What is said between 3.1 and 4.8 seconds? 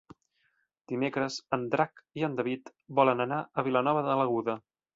anar a Vilanova de l'Aguda.